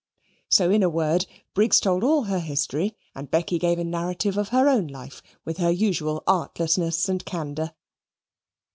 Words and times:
So, 0.49 0.71
in 0.71 0.81
a 0.81 0.89
word, 0.89 1.27
Briggs 1.53 1.79
told 1.79 2.03
all 2.03 2.23
her 2.23 2.39
history, 2.39 2.97
and 3.13 3.29
Becky 3.29 3.59
gave 3.59 3.77
a 3.77 3.83
narrative 3.83 4.35
of 4.35 4.49
her 4.49 4.67
own 4.67 4.87
life, 4.87 5.21
with 5.45 5.57
her 5.57 5.69
usual 5.69 6.23
artlessness 6.25 7.07
and 7.07 7.23
candour. 7.23 7.75